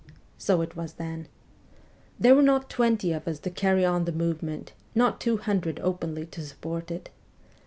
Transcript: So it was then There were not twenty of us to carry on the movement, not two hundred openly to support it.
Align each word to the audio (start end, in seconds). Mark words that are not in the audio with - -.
So 0.39 0.61
it 0.61 0.75
was 0.75 0.93
then 0.93 1.27
There 2.19 2.33
were 2.33 2.41
not 2.41 2.71
twenty 2.71 3.11
of 3.13 3.27
us 3.27 3.37
to 3.41 3.51
carry 3.51 3.85
on 3.85 4.05
the 4.05 4.11
movement, 4.11 4.73
not 4.95 5.21
two 5.21 5.37
hundred 5.37 5.79
openly 5.83 6.25
to 6.25 6.41
support 6.43 6.89
it. 6.89 7.11